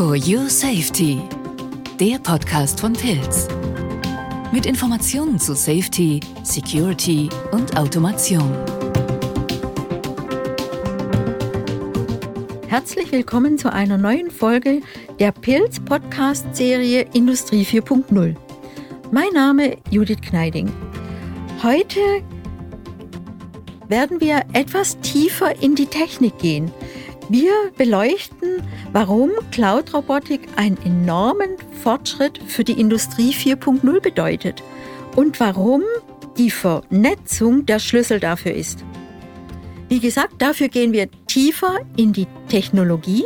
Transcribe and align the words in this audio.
For 0.00 0.16
Your 0.16 0.48
Safety, 0.48 1.20
der 2.00 2.18
Podcast 2.20 2.80
von 2.80 2.94
Pilz. 2.94 3.46
Mit 4.50 4.64
Informationen 4.64 5.38
zu 5.38 5.54
Safety, 5.54 6.20
Security 6.42 7.28
und 7.52 7.76
Automation. 7.76 8.50
Herzlich 12.68 13.12
willkommen 13.12 13.58
zu 13.58 13.70
einer 13.70 13.98
neuen 13.98 14.30
Folge 14.30 14.80
der 15.18 15.32
Pilz 15.32 15.78
Podcast 15.78 16.46
Serie 16.56 17.02
Industrie 17.12 17.64
4.0. 17.64 18.34
Mein 19.10 19.32
Name 19.34 19.76
Judith 19.90 20.22
Kneiding. 20.22 20.72
Heute 21.62 22.00
werden 23.88 24.18
wir 24.22 24.46
etwas 24.54 24.98
tiefer 25.00 25.60
in 25.60 25.74
die 25.74 25.84
Technik 25.84 26.38
gehen. 26.38 26.72
Wir 27.30 27.52
beleuchten, 27.78 28.60
warum 28.92 29.30
Cloud-Robotik 29.52 30.48
einen 30.56 30.76
enormen 30.84 31.50
Fortschritt 31.80 32.40
für 32.48 32.64
die 32.64 32.72
Industrie 32.72 33.30
4.0 33.30 34.00
bedeutet 34.00 34.64
und 35.14 35.38
warum 35.38 35.84
die 36.38 36.50
Vernetzung 36.50 37.66
der 37.66 37.78
Schlüssel 37.78 38.18
dafür 38.18 38.52
ist. 38.52 38.84
Wie 39.88 40.00
gesagt, 40.00 40.42
dafür 40.42 40.66
gehen 40.66 40.92
wir 40.92 41.08
tiefer 41.28 41.78
in 41.96 42.12
die 42.12 42.26
Technologie 42.48 43.22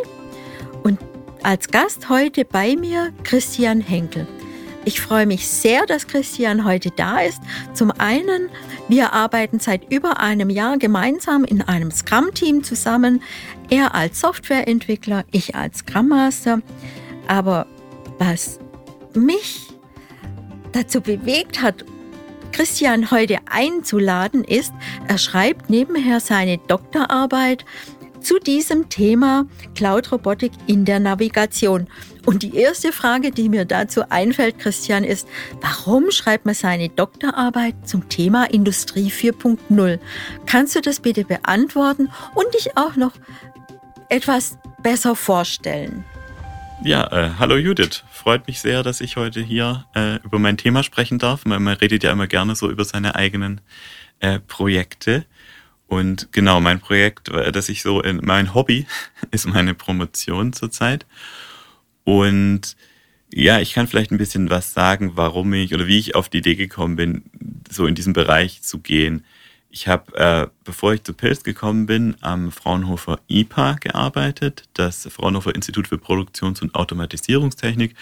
und 0.83 0.99
als 1.43 1.69
Gast 1.69 2.11
heute 2.11 2.45
bei 2.45 2.77
mir 2.77 3.11
Christian 3.23 3.81
Henkel. 3.81 4.27
Ich 4.85 5.01
freue 5.01 5.25
mich 5.25 5.49
sehr, 5.49 5.87
dass 5.87 6.07
Christian 6.07 6.67
heute 6.67 6.91
da 6.91 7.21
ist. 7.21 7.41
Zum 7.73 7.91
einen, 7.91 8.51
wir 8.89 9.13
arbeiten 9.13 9.61
seit 9.61 9.91
über 9.91 10.21
einem 10.21 10.51
Jahr 10.51 10.77
gemeinsam 10.77 11.45
in 11.45 11.63
einem 11.63 11.91
Scrum-Team 11.91 12.63
zusammen. 12.63 13.23
Er 13.71 13.95
als 13.95 14.21
Softwareentwickler, 14.21 15.25
ich 15.31 15.55
als 15.55 15.79
Scrum 15.79 16.09
Master. 16.09 16.61
Aber 17.27 17.67
was 18.19 18.59
mich 19.15 19.69
dazu 20.73 21.01
bewegt 21.01 21.63
hat, 21.63 21.85
Christian 22.53 23.11
heute 23.11 23.39
einzuladen, 23.51 24.45
ist, 24.45 24.73
er 25.09 25.19
schreibt 25.19 25.71
nebenher 25.71 26.21
seine 26.21 26.59
Doktorarbeit 26.59 27.65
zu 28.21 28.39
diesem 28.39 28.89
Thema 28.89 29.47
Cloud 29.75 30.13
Robotik 30.13 30.53
in 30.67 30.85
der 30.85 31.01
Navigation. 31.01 31.89
Und 32.25 32.43
die 32.43 32.57
erste 32.57 32.93
Frage, 32.93 33.31
die 33.31 33.49
mir 33.49 33.65
dazu 33.65 34.09
einfällt, 34.11 34.59
Christian, 34.59 35.05
ist, 35.05 35.29
warum 35.61 36.11
schreibt 36.11 36.47
man 36.47 36.55
seine 36.55 36.89
Doktorarbeit 36.89 37.75
zum 37.87 38.09
Thema 38.09 38.45
Industrie 38.51 39.11
4.0? 39.11 39.99
Kannst 40.47 40.75
du 40.75 40.81
das 40.81 41.01
bitte 41.01 41.25
beantworten 41.25 42.11
und 42.35 42.47
dich 42.55 42.77
auch 42.77 42.97
noch 42.97 43.13
etwas 44.09 44.59
besser 44.83 45.17
vorstellen? 45.17 46.05
Ja, 46.83 47.07
äh, 47.13 47.31
hallo 47.39 47.57
Judith. 47.57 48.05
Freut 48.11 48.47
mich 48.47 48.61
sehr, 48.61 48.83
dass 48.83 49.01
ich 49.01 49.17
heute 49.17 49.41
hier 49.41 49.87
äh, 49.95 50.17
über 50.25 50.39
mein 50.39 50.57
Thema 50.57 50.83
sprechen 50.83 51.19
darf. 51.19 51.45
Man, 51.45 51.63
man, 51.63 51.77
redet 51.77 52.05
ja 52.05 52.13
immer 52.13 52.27
gerne 52.27 52.57
so 52.57 52.71
über 52.71 52.85
seine 52.85 53.15
eigenen 53.15 53.61
äh, 54.21 54.39
Projekte. 54.41 55.25
Und 55.87 56.33
genau, 56.33 56.61
mein 56.61 56.81
Projekt, 56.81 57.29
äh, 57.29 57.53
das 57.53 57.69
ich 57.69 57.83
so 57.83 58.01
in 58.01 58.21
mein 58.23 58.55
Hobby 58.55 58.87
ist 59.31 59.47
meine 59.47 59.75
Promotion 59.75 60.53
zurzeit. 60.53 61.07
Und 62.05 62.77
ja, 63.33 63.59
ich 63.59 63.73
kann 63.73 63.89
vielleicht 63.89 64.13
ein 64.13 64.19
bisschen 64.19 64.51
was 64.51 64.75
sagen, 64.75 65.13
warum 65.17 65.53
ich 65.55 65.75
oder 65.75 65.87
wie 65.87 65.99
ich 65.99 66.15
auf 66.15 66.29
die 66.29 66.39
Idee 66.39 66.55
gekommen 66.55 66.97
bin, 66.97 67.25
so 67.71 67.87
in 67.87 67.95
diesem 67.95 68.13
Bereich 68.13 68.63
zu 68.63 68.79
gehen. 68.79 69.25
Ich 69.71 69.89
habe, 69.89 70.17
äh, 70.17 70.47
bevor 70.63 70.95
ich 70.95 71.03
zu 71.03 71.15
Pilz 71.15 71.43
gekommen 71.43 71.87
bin, 71.87 72.15
am 72.21 72.53
Fraunhofer 72.53 73.19
IPA 73.29 73.75
gearbeitet, 73.81 74.69
das 74.75 75.09
Fraunhofer 75.11 75.55
Institut 75.55 75.89
für 75.89 75.99
Produktions- 75.99 76.63
und 76.63 76.77
Automatisierungstechnik. 76.77 77.97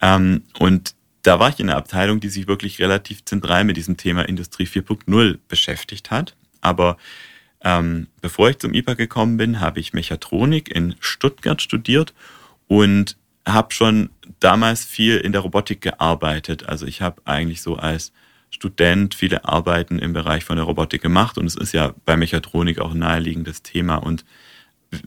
Ähm, 0.00 0.44
und 0.60 0.94
da 1.22 1.40
war 1.40 1.48
ich 1.48 1.58
in 1.58 1.68
einer 1.68 1.78
Abteilung, 1.78 2.20
die 2.20 2.28
sich 2.28 2.46
wirklich 2.46 2.78
relativ 2.78 3.24
zentral 3.24 3.64
mit 3.64 3.76
diesem 3.76 3.96
Thema 3.96 4.22
Industrie 4.28 4.66
4.0 4.66 5.38
beschäftigt 5.48 6.12
hat. 6.12 6.36
Aber 6.60 6.98
ähm, 7.64 8.08
bevor 8.20 8.50
ich 8.50 8.58
zum 8.58 8.74
IPA 8.74 8.94
gekommen 8.94 9.36
bin, 9.36 9.60
habe 9.60 9.80
ich 9.80 9.92
Mechatronik 9.92 10.68
in 10.68 10.94
Stuttgart 11.00 11.60
studiert 11.62 12.14
und 12.68 13.16
habe 13.46 13.72
schon 13.72 14.10
damals 14.40 14.84
viel 14.84 15.16
in 15.18 15.32
der 15.32 15.40
Robotik 15.40 15.80
gearbeitet. 15.80 16.68
Also 16.68 16.86
ich 16.86 17.02
habe 17.02 17.22
eigentlich 17.24 17.62
so 17.62 17.76
als 17.76 18.12
Student 18.50 19.14
viele 19.14 19.44
Arbeiten 19.44 19.98
im 19.98 20.12
Bereich 20.12 20.44
von 20.44 20.56
der 20.56 20.66
Robotik 20.66 21.02
gemacht 21.02 21.38
und 21.38 21.46
es 21.46 21.56
ist 21.56 21.72
ja 21.72 21.94
bei 22.04 22.16
Mechatronik 22.16 22.78
auch 22.80 22.92
ein 22.92 22.98
naheliegendes 22.98 23.62
Thema. 23.62 23.96
Und 23.96 24.24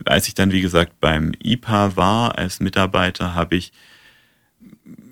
als 0.04 0.28
ich 0.28 0.34
dann, 0.34 0.52
wie 0.52 0.60
gesagt, 0.60 1.00
beim 1.00 1.32
IPA 1.42 1.96
war 1.96 2.38
als 2.38 2.60
Mitarbeiter, 2.60 3.34
habe 3.34 3.56
ich, 3.56 3.72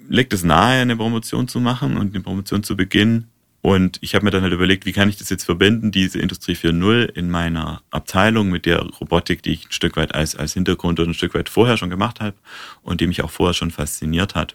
liegt 0.09 0.33
es 0.33 0.43
nahe, 0.43 0.83
eine 0.83 0.97
Promotion 0.97 1.49
zu 1.49 1.61
machen 1.61 1.97
und 1.97 2.15
eine 2.15 2.23
Promotion 2.23 2.63
zu 2.63 2.77
beginnen 2.77 3.31
und 3.65 3.97
ich 4.03 4.15
habe 4.15 4.27
mir 4.27 4.31
dann 4.31 4.43
halt 4.43 4.53
überlegt, 4.53 4.85
wie 4.85 4.93
kann 4.93 5.09
ich 5.09 5.17
das 5.17 5.31
jetzt 5.31 5.45
verbinden, 5.45 5.91
diese 5.91 6.19
Industrie 6.19 6.53
4.0 6.53 7.05
in 7.05 7.31
meiner 7.31 7.81
Abteilung 7.91 8.51
mit 8.51 8.67
der 8.67 8.81
Robotik, 8.81 9.43
die 9.43 9.53
ich 9.53 9.65
ein 9.65 9.73
Stück 9.73 9.97
weit 9.97 10.15
als, 10.15 10.37
als 10.37 10.53
Hintergrund 10.53 11.01
und 11.01 11.09
ein 11.09 11.15
Stück 11.15 11.33
weit 11.33 11.49
vorher 11.49 11.79
schon 11.79 11.89
gemacht 11.89 12.21
habe 12.21 12.37
und 12.83 13.01
die 13.01 13.07
mich 13.07 13.23
auch 13.23 13.31
vorher 13.31 13.55
schon 13.55 13.71
fasziniert 13.71 14.35
hat. 14.35 14.55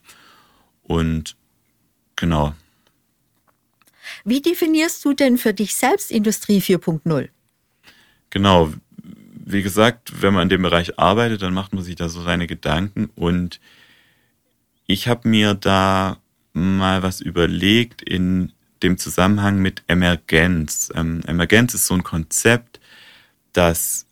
Und 0.83 1.35
genau. 2.17 2.53
Wie 4.25 4.43
definierst 4.43 5.03
du 5.03 5.13
denn 5.13 5.39
für 5.39 5.55
dich 5.55 5.73
selbst 5.73 6.11
Industrie 6.11 6.59
4.0? 6.59 7.29
Genau. 8.29 8.71
Wie 9.43 9.63
gesagt, 9.63 10.21
wenn 10.21 10.35
man 10.35 10.43
in 10.43 10.49
dem 10.49 10.61
Bereich 10.61 10.99
arbeitet, 10.99 11.41
dann 11.41 11.55
macht 11.55 11.73
man 11.73 11.83
sich 11.83 11.95
da 11.95 12.09
so 12.09 12.21
seine 12.21 12.45
Gedanken 12.45 13.09
und 13.15 13.59
ich 14.85 15.07
habe 15.07 15.27
mir 15.27 15.55
da 15.55 16.17
mal 16.53 17.01
was 17.01 17.21
überlegt 17.21 18.03
in 18.03 18.51
dem 18.83 18.97
Zusammenhang 18.97 19.59
mit 19.59 19.83
Emergenz. 19.87 20.91
Ähm, 20.95 21.21
Emergenz 21.27 21.73
ist 21.73 21.87
so 21.87 21.93
ein 21.93 22.03
Konzept, 22.03 22.79
das 23.53 24.07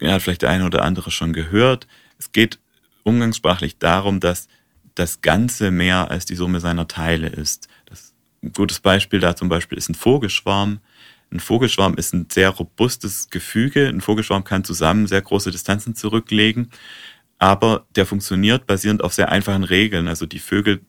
äh, 0.00 0.06
ja, 0.06 0.18
vielleicht 0.18 0.42
der 0.42 0.50
eine 0.50 0.66
oder 0.66 0.82
andere 0.82 1.10
schon 1.10 1.32
gehört. 1.32 1.86
Es 2.18 2.32
geht 2.32 2.58
umgangssprachlich 3.02 3.78
darum, 3.78 4.20
dass 4.20 4.48
das 4.94 5.20
Ganze 5.20 5.70
mehr 5.70 6.10
als 6.10 6.24
die 6.24 6.34
Summe 6.34 6.60
seiner 6.60 6.88
Teile 6.88 7.28
ist. 7.28 7.68
Das, 7.86 8.14
ein 8.42 8.52
gutes 8.52 8.80
Beispiel 8.80 9.20
da 9.20 9.36
zum 9.36 9.48
Beispiel 9.48 9.78
ist 9.78 9.88
ein 9.88 9.94
Vogelschwarm. 9.94 10.80
Ein 11.30 11.40
Vogelschwarm 11.40 11.94
ist 11.94 12.14
ein 12.14 12.26
sehr 12.30 12.50
robustes 12.50 13.30
Gefüge. 13.30 13.88
Ein 13.88 14.00
Vogelschwarm 14.00 14.44
kann 14.44 14.64
zusammen 14.64 15.06
sehr 15.06 15.20
große 15.20 15.50
Distanzen 15.50 15.94
zurücklegen, 15.94 16.70
aber 17.38 17.86
der 17.94 18.06
funktioniert 18.06 18.66
basierend 18.66 19.02
auf 19.02 19.12
sehr 19.14 19.30
einfachen 19.30 19.64
Regeln. 19.64 20.08
Also 20.08 20.26
die 20.26 20.38
Vögel 20.38 20.80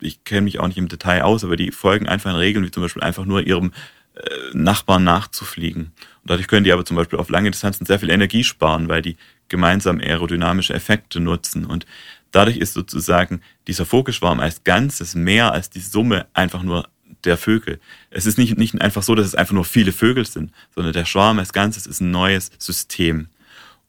ich 0.00 0.24
kenne 0.24 0.42
mich 0.42 0.58
auch 0.58 0.66
nicht 0.66 0.78
im 0.78 0.88
Detail 0.88 1.22
aus, 1.22 1.44
aber 1.44 1.56
die 1.56 1.70
folgen 1.70 2.08
einfachen 2.08 2.36
Regeln, 2.36 2.64
wie 2.64 2.70
zum 2.70 2.82
Beispiel 2.82 3.02
einfach 3.02 3.24
nur 3.24 3.46
ihrem 3.46 3.72
äh, 4.14 4.20
Nachbarn 4.52 5.04
nachzufliegen. 5.04 5.92
Und 6.22 6.30
dadurch 6.30 6.48
können 6.48 6.64
die 6.64 6.72
aber 6.72 6.84
zum 6.84 6.96
Beispiel 6.96 7.18
auf 7.18 7.28
lange 7.28 7.50
Distanzen 7.50 7.86
sehr 7.86 7.98
viel 7.98 8.10
Energie 8.10 8.44
sparen, 8.44 8.88
weil 8.88 9.02
die 9.02 9.16
gemeinsam 9.48 10.00
aerodynamische 10.00 10.74
Effekte 10.74 11.20
nutzen. 11.20 11.64
Und 11.64 11.86
dadurch 12.30 12.56
ist 12.56 12.74
sozusagen 12.74 13.40
dieser 13.66 13.86
Vogelschwarm 13.86 14.40
als 14.40 14.64
Ganzes 14.64 15.14
mehr 15.14 15.52
als 15.52 15.70
die 15.70 15.80
Summe 15.80 16.26
einfach 16.34 16.62
nur 16.62 16.88
der 17.24 17.36
Vögel. 17.36 17.80
Es 18.10 18.26
ist 18.26 18.38
nicht, 18.38 18.56
nicht 18.56 18.80
einfach 18.80 19.02
so, 19.02 19.14
dass 19.14 19.26
es 19.26 19.34
einfach 19.34 19.54
nur 19.54 19.64
viele 19.64 19.92
Vögel 19.92 20.26
sind, 20.26 20.52
sondern 20.74 20.92
der 20.92 21.04
Schwarm 21.04 21.38
als 21.38 21.52
Ganzes 21.52 21.86
ist 21.86 22.00
ein 22.00 22.10
neues 22.10 22.50
System. 22.58 23.28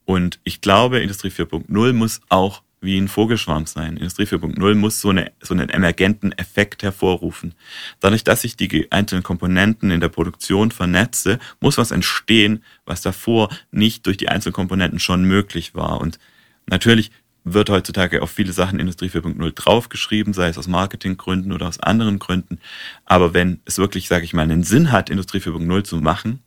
Und 0.05 0.39
ich 0.43 0.61
glaube, 0.61 0.99
Industrie 0.99 1.29
4.0 1.29 1.93
muss 1.93 2.21
auch 2.29 2.63
wie 2.79 2.97
ein 2.97 3.07
Vogelschwarm 3.07 3.65
sein. 3.65 3.97
Industrie 3.97 4.25
4.0 4.25 4.75
muss 4.75 5.01
so, 5.01 5.09
eine, 5.09 5.31
so 5.41 5.53
einen 5.53 5.69
emergenten 5.69 6.31
Effekt 6.33 6.83
hervorrufen. 6.83 7.55
Dadurch, 7.99 8.23
dass 8.23 8.43
ich 8.43 8.55
die 8.55 8.91
einzelnen 8.91 9.23
Komponenten 9.23 9.89
in 9.89 9.99
der 9.99 10.09
Produktion 10.09 10.71
vernetze, 10.71 11.39
muss 11.59 11.77
was 11.77 11.91
entstehen, 11.91 12.63
was 12.85 13.01
davor 13.01 13.49
nicht 13.71 14.05
durch 14.05 14.17
die 14.17 14.29
einzelnen 14.29 14.53
Komponenten 14.53 14.99
schon 14.99 15.23
möglich 15.23 15.73
war. 15.73 15.99
Und 15.99 16.19
natürlich 16.67 17.11
wird 17.43 17.69
heutzutage 17.69 18.21
auf 18.21 18.29
viele 18.29 18.53
Sachen 18.53 18.79
Industrie 18.79 19.07
4.0 19.07 19.51
draufgeschrieben, 19.53 20.33
sei 20.33 20.49
es 20.49 20.57
aus 20.57 20.67
Marketinggründen 20.67 21.53
oder 21.53 21.67
aus 21.67 21.79
anderen 21.79 22.19
Gründen. 22.19 22.59
Aber 23.05 23.33
wenn 23.33 23.61
es 23.65 23.77
wirklich, 23.77 24.07
sage 24.07 24.25
ich 24.25 24.33
mal, 24.33 24.43
einen 24.43 24.63
Sinn 24.63 24.91
hat, 24.91 25.09
Industrie 25.09 25.39
4.0 25.39 25.83
zu 25.83 25.97
machen, 25.97 26.43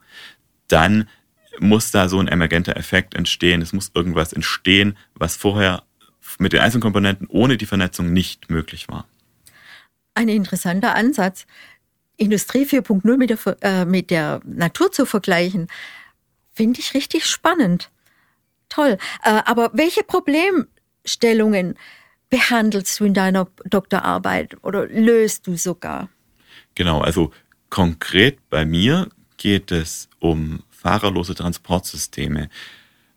dann 0.69 1.09
muss 1.59 1.91
da 1.91 2.09
so 2.09 2.19
ein 2.21 2.29
emergenter 2.29 2.76
Effekt 2.76 3.15
entstehen. 3.15 3.62
Es 3.62 3.73
muss 3.73 3.91
irgendwas 3.94 4.33
entstehen, 4.33 4.97
was 5.15 5.37
vorher 5.37 5.83
mit 6.38 6.53
den 6.53 6.61
einzelnen 6.61 6.82
Komponenten 6.82 7.27
ohne 7.29 7.56
die 7.56 7.67
Vernetzung 7.67 8.12
nicht 8.12 8.50
möglich 8.50 8.88
war. 8.88 9.06
Ein 10.15 10.29
interessanter 10.29 10.94
Ansatz. 10.94 11.47
Industrie 12.17 12.65
4.0 12.65 13.17
mit 13.17 13.31
der, 13.31 13.56
äh, 13.62 13.85
mit 13.85 14.11
der 14.11 14.41
Natur 14.44 14.93
zu 14.93 15.06
vergleichen, 15.06 15.69
finde 16.53 16.81
ich 16.81 16.93
richtig 16.93 17.25
spannend. 17.25 17.91
Toll. 18.69 18.99
Äh, 19.25 19.41
aber 19.47 19.71
welche 19.73 20.03
Problemstellungen 20.03 21.77
behandelst 22.29 23.00
du 23.00 23.05
in 23.05 23.15
deiner 23.15 23.49
Doktorarbeit 23.65 24.56
oder 24.62 24.87
löst 24.87 25.47
du 25.47 25.56
sogar? 25.56 26.09
Genau, 26.75 27.00
also 27.00 27.33
konkret 27.71 28.38
bei 28.50 28.65
mir 28.65 29.09
geht 29.37 29.73
es 29.73 30.09
um 30.19 30.62
fahrerlose 30.71 31.35
Transportsysteme. 31.35 32.50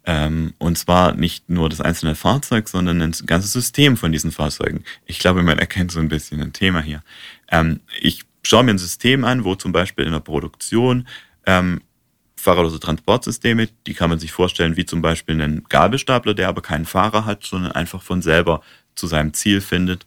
Ähm, 0.05 0.53
und 0.57 0.77
zwar 0.77 1.13
nicht 1.13 1.49
nur 1.49 1.69
das 1.69 1.79
einzelne 1.79 2.15
Fahrzeug, 2.15 2.67
sondern 2.67 3.01
ein 3.01 3.13
ganzes 3.25 3.53
System 3.53 3.95
von 3.95 4.11
diesen 4.11 4.31
Fahrzeugen. 4.31 4.83
Ich 5.05 5.19
glaube, 5.19 5.43
man 5.43 5.59
erkennt 5.59 5.91
so 5.91 5.99
ein 5.99 6.09
bisschen 6.09 6.41
ein 6.41 6.53
Thema 6.53 6.81
hier. 6.81 7.01
Ähm, 7.49 7.79
ich 8.01 8.23
schaue 8.43 8.63
mir 8.63 8.71
ein 8.71 8.77
System 8.79 9.23
an, 9.23 9.45
wo 9.45 9.55
zum 9.55 9.71
Beispiel 9.71 10.05
in 10.05 10.11
der 10.11 10.19
Produktion 10.19 11.07
ähm, 11.45 11.81
fahrerlose 12.35 12.79
Transportsysteme, 12.79 13.69
die 13.87 13.93
kann 13.93 14.09
man 14.09 14.19
sich 14.19 14.33
vorstellen 14.33 14.75
wie 14.75 14.85
zum 14.85 15.01
Beispiel 15.01 15.41
einen 15.41 15.63
Gabelstapler, 15.69 16.33
der 16.33 16.49
aber 16.49 16.61
keinen 16.61 16.85
Fahrer 16.85 17.25
hat, 17.25 17.45
sondern 17.45 17.71
einfach 17.71 18.01
von 18.01 18.21
selber 18.21 18.61
zu 18.95 19.07
seinem 19.07 19.33
Ziel 19.33 19.61
findet. 19.61 20.05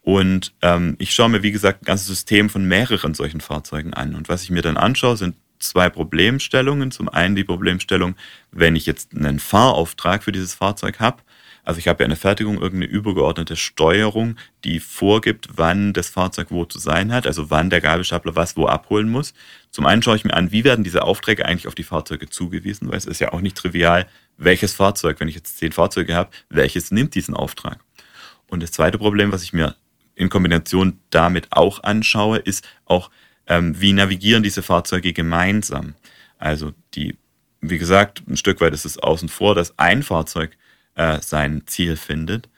Und 0.00 0.54
ähm, 0.62 0.96
ich 0.98 1.12
schaue 1.12 1.28
mir, 1.28 1.42
wie 1.42 1.52
gesagt, 1.52 1.82
ein 1.82 1.84
ganzes 1.84 2.06
System 2.06 2.48
von 2.48 2.64
mehreren 2.64 3.12
solchen 3.12 3.42
Fahrzeugen 3.42 3.92
an. 3.92 4.14
Und 4.14 4.30
was 4.30 4.42
ich 4.42 4.50
mir 4.50 4.62
dann 4.62 4.78
anschaue, 4.78 5.18
sind 5.18 5.36
zwei 5.60 5.90
Problemstellungen. 5.90 6.90
Zum 6.90 7.08
einen 7.08 7.36
die 7.36 7.44
Problemstellung, 7.44 8.14
wenn 8.50 8.76
ich 8.76 8.86
jetzt 8.86 9.14
einen 9.14 9.38
Fahrauftrag 9.38 10.22
für 10.22 10.32
dieses 10.32 10.54
Fahrzeug 10.54 11.00
habe. 11.00 11.22
Also 11.64 11.80
ich 11.80 11.88
habe 11.88 12.02
ja 12.02 12.06
eine 12.06 12.16
Fertigung, 12.16 12.54
irgendeine 12.54 12.90
übergeordnete 12.90 13.54
Steuerung, 13.54 14.36
die 14.64 14.80
vorgibt, 14.80 15.50
wann 15.56 15.92
das 15.92 16.08
Fahrzeug 16.08 16.46
wo 16.50 16.64
zu 16.64 16.78
sein 16.78 17.12
hat, 17.12 17.26
also 17.26 17.50
wann 17.50 17.68
der 17.68 17.82
Gabelstapler 17.82 18.34
was 18.34 18.56
wo 18.56 18.66
abholen 18.66 19.10
muss. 19.10 19.34
Zum 19.70 19.84
einen 19.84 20.02
schaue 20.02 20.16
ich 20.16 20.24
mir 20.24 20.32
an, 20.32 20.50
wie 20.50 20.64
werden 20.64 20.82
diese 20.82 21.02
Aufträge 21.02 21.44
eigentlich 21.44 21.68
auf 21.68 21.74
die 21.74 21.84
Fahrzeuge 21.84 22.30
zugewiesen, 22.30 22.88
weil 22.88 22.96
es 22.96 23.04
ist 23.04 23.20
ja 23.20 23.34
auch 23.34 23.42
nicht 23.42 23.54
trivial, 23.54 24.06
welches 24.38 24.72
Fahrzeug, 24.72 25.20
wenn 25.20 25.28
ich 25.28 25.34
jetzt 25.34 25.58
zehn 25.58 25.72
Fahrzeuge 25.72 26.14
habe, 26.14 26.30
welches 26.48 26.90
nimmt 26.90 27.14
diesen 27.14 27.34
Auftrag. 27.34 27.80
Und 28.48 28.62
das 28.62 28.72
zweite 28.72 28.96
Problem, 28.96 29.30
was 29.30 29.42
ich 29.42 29.52
mir 29.52 29.76
in 30.14 30.30
Kombination 30.30 30.98
damit 31.10 31.48
auch 31.50 31.82
anschaue, 31.82 32.38
ist 32.38 32.66
auch, 32.86 33.10
ähm, 33.48 33.80
wie 33.80 33.92
navigieren 33.92 34.42
diese 34.42 34.62
Fahrzeuge 34.62 35.12
gemeinsam. 35.12 35.94
Also 36.38 36.72
die, 36.94 37.16
wie 37.60 37.78
gesagt, 37.78 38.22
ein 38.28 38.36
Stück 38.36 38.60
weit 38.60 38.74
ist 38.74 38.84
es 38.84 38.98
außen 38.98 39.28
vor, 39.28 39.54
dass 39.54 39.78
ein 39.78 40.02
Fahrzeug 40.02 40.56
äh, 40.94 41.18
sein 41.20 41.62
Ziel 41.66 41.96
findet. 41.96 42.48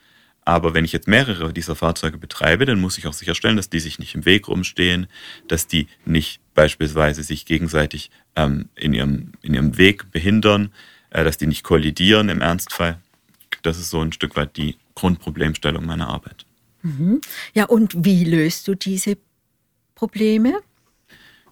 Aber 0.43 0.73
wenn 0.73 0.85
ich 0.85 0.91
jetzt 0.91 1.07
mehrere 1.07 1.53
dieser 1.53 1.75
Fahrzeuge 1.75 2.17
betreibe, 2.17 2.65
dann 2.65 2.81
muss 2.81 2.97
ich 2.97 3.07
auch 3.07 3.13
sicherstellen, 3.13 3.57
dass 3.57 3.69
die 3.69 3.79
sich 3.79 3.99
nicht 3.99 4.15
im 4.15 4.25
Weg 4.25 4.47
rumstehen, 4.47 5.07
dass 5.47 5.67
die 5.67 5.87
nicht 6.03 6.41
beispielsweise 6.55 7.23
sich 7.23 7.45
gegenseitig 7.45 8.09
ähm, 8.35 8.69
in, 8.75 8.93
ihrem, 8.93 9.33
in 9.41 9.53
ihrem 9.53 9.77
Weg 9.77 10.11
behindern, 10.11 10.73
äh, 11.11 11.23
dass 11.23 11.37
die 11.37 11.47
nicht 11.47 11.63
kollidieren 11.63 12.29
im 12.29 12.41
Ernstfall. 12.41 12.99
Das 13.61 13.77
ist 13.77 13.91
so 13.91 14.01
ein 14.01 14.11
Stück 14.11 14.35
weit 14.35 14.57
die 14.57 14.77
Grundproblemstellung 14.95 15.85
meiner 15.85 16.09
Arbeit. 16.09 16.45
Mhm. 16.81 17.21
Ja, 17.53 17.65
und 17.65 17.93
wie 18.03 18.23
löst 18.23 18.67
du 18.67 18.75
diese 18.75 19.17
Probleme? 19.93 20.61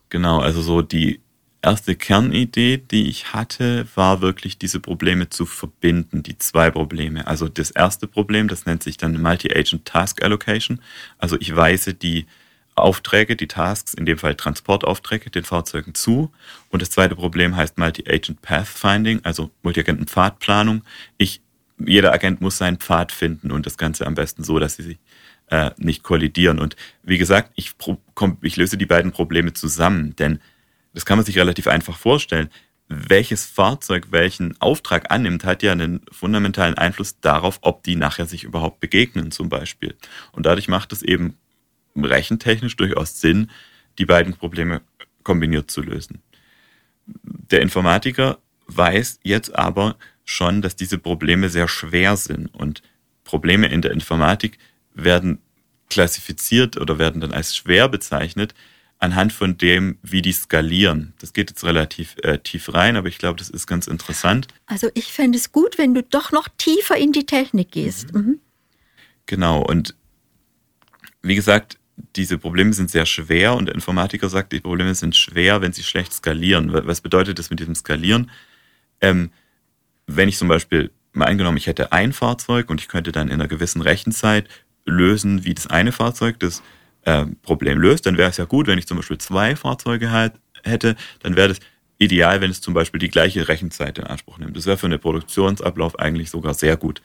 Genau, 0.10 0.40
also 0.40 0.62
so 0.62 0.82
die 0.82 1.22
erste 1.62 1.96
Kernidee, 1.96 2.78
die 2.78 3.08
ich 3.08 3.34
hatte, 3.34 3.88
war 3.96 4.22
wirklich 4.22 4.58
diese 4.58 4.80
Probleme 4.80 5.30
zu 5.30 5.46
verbinden, 5.46 6.24
die 6.24 6.38
zwei 6.38 6.72
Probleme. 6.72 7.28
Also 7.28 7.50
das 7.50 7.72
erste 7.72 8.08
Problem, 8.08 8.48
das 8.48 8.66
nennt 8.66 8.84
sich 8.84 8.98
dann 8.98 9.22
Multi-Agent 9.22 9.86
Task 9.86 10.24
Allocation. 10.24 10.82
Also 11.18 11.38
ich 11.40 11.56
weise 11.56 11.94
die 11.94 12.26
Aufträge, 12.76 13.36
die 13.36 13.48
Tasks, 13.48 13.94
in 13.94 14.06
dem 14.06 14.18
Fall 14.18 14.36
Transportaufträge, 14.36 15.30
den 15.30 15.44
Fahrzeugen 15.44 15.94
zu. 15.94 16.32
Und 16.70 16.82
das 16.82 16.90
zweite 16.92 17.16
Problem 17.16 17.56
heißt 17.56 17.78
Multi-Agent 17.78 18.42
Pathfinding, 18.42 19.22
also 19.24 19.52
Multi-Agenten 19.64 20.08
Pfadplanung. 20.08 20.84
Ich, 21.18 21.42
jeder 21.80 22.14
Agent 22.14 22.42
muss 22.42 22.58
seinen 22.58 22.78
Pfad 22.78 23.12
finden 23.12 23.52
und 23.52 23.66
das 23.66 23.78
Ganze 23.78 24.06
am 24.06 24.16
besten 24.16 24.44
so, 24.44 24.60
dass 24.60 24.76
sie 24.76 24.84
sich 24.84 25.00
äh, 25.48 25.72
nicht 25.78 26.04
kollidieren. 26.04 26.60
Und 26.60 26.76
wie 27.04 27.18
gesagt, 27.18 27.52
ich, 27.56 27.74
ich 28.42 28.58
löse 28.58 28.78
die 28.78 28.86
beiden 28.86 29.12
Probleme 29.12 29.54
zusammen, 29.54 30.16
denn 30.16 30.40
das 30.94 31.06
kann 31.06 31.18
man 31.18 31.26
sich 31.26 31.38
relativ 31.38 31.68
einfach 31.68 31.98
vorstellen. 31.98 32.50
Welches 32.88 33.46
Fahrzeug 33.46 34.08
welchen 34.12 34.60
Auftrag 34.60 35.12
annimmt, 35.12 35.46
hat 35.46 35.62
ja 35.62 35.72
einen 35.72 36.02
fundamentalen 36.12 36.76
Einfluss 36.76 37.20
darauf, 37.20 37.60
ob 37.62 37.84
die 37.84 37.96
nachher 37.96 38.26
sich 38.26 38.44
überhaupt 38.44 38.80
begegnen 38.80 39.32
zum 39.32 39.50
Beispiel. 39.50 39.96
Und 40.32 40.46
dadurch 40.46 40.68
macht 40.68 40.92
es 40.92 41.04
eben 41.04 41.38
rechentechnisch 41.96 42.76
durchaus 42.76 43.22
Sinn, 43.22 43.52
die 44.00 44.06
beiden 44.06 44.34
Probleme 44.34 44.82
kombiniert 45.24 45.70
zu 45.70 45.82
lösen. 45.82 46.22
Der 47.06 47.62
Informatiker 47.62 48.40
weiß 48.68 49.20
jetzt 49.24 49.56
aber 49.56 49.96
schon, 50.30 50.62
dass 50.62 50.76
diese 50.76 50.98
Probleme 50.98 51.50
sehr 51.50 51.68
schwer 51.68 52.16
sind 52.18 52.48
und 52.54 52.82
Probleme 53.24 53.68
in 53.68 53.82
der 53.82 53.92
Informatik 53.92 54.58
werden 54.94 55.40
klassifiziert 55.90 56.78
oder 56.78 57.00
werden 57.00 57.22
dann 57.22 57.32
als 57.32 57.56
schwer 57.56 57.90
bezeichnet 57.90 58.54
anhand 59.00 59.32
von 59.32 59.58
dem, 59.58 59.98
wie 60.02 60.22
die 60.22 60.34
skalieren. 60.34 61.14
Das 61.20 61.32
geht 61.34 61.50
jetzt 61.50 61.64
relativ 61.64 62.16
äh, 62.22 62.38
tief 62.40 62.74
rein, 62.74 62.98
aber 62.98 63.08
ich 63.08 63.18
glaube, 63.18 63.38
das 63.38 63.50
ist 63.50 63.66
ganz 63.66 63.88
interessant. 63.88 64.48
Also 64.66 64.90
ich 64.94 65.14
fände 65.14 65.38
es 65.38 65.52
gut, 65.52 65.78
wenn 65.78 65.94
du 65.94 66.04
doch 66.04 66.32
noch 66.32 66.50
tiefer 66.58 66.98
in 66.98 67.14
die 67.14 67.26
Technik 67.26 67.72
gehst. 67.72 68.14
Mhm. 68.14 68.22
Mhm. 68.22 68.40
Genau, 69.26 69.62
und 69.62 69.96
wie 71.22 71.36
gesagt, 71.36 71.78
diese 72.16 72.38
Probleme 72.38 72.74
sind 72.74 72.90
sehr 72.90 73.06
schwer 73.06 73.56
und 73.56 73.68
der 73.68 73.76
Informatiker 73.76 74.30
sagt, 74.30 74.52
die 74.52 74.60
Probleme 74.60 74.96
sind 74.96 75.16
schwer, 75.16 75.62
wenn 75.62 75.74
sie 75.74 75.84
schlecht 75.84 76.14
skalieren. 76.14 76.74
Was 76.74 77.02
bedeutet 77.02 77.40
das 77.40 77.50
mit 77.50 77.60
diesem 77.60 77.76
Skalieren? 77.76 78.32
Ähm, 79.02 79.32
wenn 80.16 80.30
ich 80.30 80.38
zum 80.38 80.48
Beispiel 80.48 80.92
mal 81.14 81.26
angenommen, 81.26 81.58
ich 81.58 81.68
hätte 81.68 81.92
ein 81.92 82.14
Fahrzeug 82.14 82.70
und 82.70 82.82
ich 82.82 82.88
könnte 82.88 83.12
dann 83.12 83.28
in 83.28 83.36
einer 83.36 83.48
gewissen 83.48 83.82
Rechenzeit 83.82 84.48
lösen, 84.86 85.46
wie 85.46 85.54
das 85.54 85.68
eine 85.68 85.92
Fahrzeug 85.92 86.40
das 86.40 86.62
äh, 87.04 87.26
Problem 87.42 87.80
löst, 87.80 88.06
dann 88.06 88.18
wäre 88.18 88.30
es 88.30 88.38
ja 88.38 88.46
gut, 88.46 88.68
wenn 88.68 88.80
ich 88.80 88.88
zum 88.88 88.98
Beispiel 88.98 89.18
zwei 89.18 89.56
Fahrzeuge 89.56 90.12
halt 90.12 90.34
hätte, 90.64 90.96
dann 91.22 91.36
wäre 91.36 91.50
das 91.50 91.60
ideal, 91.98 92.42
wenn 92.42 92.52
es 92.52 92.62
zum 92.62 92.74
Beispiel 92.74 93.00
die 93.00 93.10
gleiche 93.10 93.48
Rechenzeit 93.48 93.98
in 93.98 94.06
Anspruch 94.06 94.38
nimmt. 94.38 94.56
Das 94.56 94.66
wäre 94.66 94.78
für 94.78 94.88
einen 94.88 95.00
Produktionsablauf 95.00 96.00
eigentlich 96.00 96.30
sogar 96.30 96.54
sehr 96.54 96.78
gut. 96.78 97.02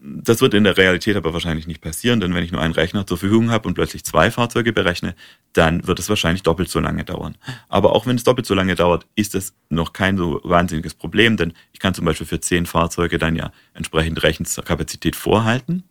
Das 0.00 0.40
wird 0.40 0.54
in 0.54 0.62
der 0.62 0.76
Realität 0.76 1.16
aber 1.16 1.32
wahrscheinlich 1.32 1.66
nicht 1.66 1.80
passieren, 1.80 2.20
denn 2.20 2.32
wenn 2.32 2.44
ich 2.44 2.52
nur 2.52 2.60
einen 2.60 2.74
Rechner 2.74 3.04
zur 3.04 3.18
Verfügung 3.18 3.50
habe 3.50 3.66
und 3.66 3.74
plötzlich 3.74 4.04
zwei 4.04 4.30
Fahrzeuge 4.30 4.72
berechne, 4.72 5.16
dann 5.54 5.86
wird 5.88 5.98
es 5.98 6.08
wahrscheinlich 6.08 6.44
doppelt 6.44 6.70
so 6.70 6.78
lange 6.78 7.04
dauern. 7.04 7.36
Aber 7.68 7.96
auch 7.96 8.06
wenn 8.06 8.14
es 8.14 8.22
doppelt 8.22 8.46
so 8.46 8.54
lange 8.54 8.76
dauert, 8.76 9.06
ist 9.16 9.34
es 9.34 9.54
noch 9.70 9.92
kein 9.92 10.16
so 10.16 10.40
wahnsinniges 10.44 10.94
Problem, 10.94 11.36
denn 11.36 11.52
ich 11.72 11.80
kann 11.80 11.94
zum 11.94 12.04
Beispiel 12.04 12.28
für 12.28 12.40
zehn 12.40 12.66
Fahrzeuge 12.66 13.18
dann 13.18 13.34
ja 13.34 13.50
entsprechend 13.74 14.22
Rechenkapazität 14.22 15.16
vorhalten 15.16 15.82